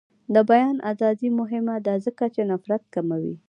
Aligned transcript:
د 0.33 0.35
بیان 0.49 0.77
ازادي 0.91 1.29
مهمه 1.39 1.75
ده 1.85 1.93
ځکه 2.05 2.25
چې 2.33 2.41
نفرت 2.51 2.83
کموي. 2.93 3.35